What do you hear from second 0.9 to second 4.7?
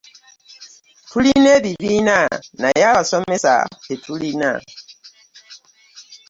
Tulina ebibiina naye abasomesa tetulina.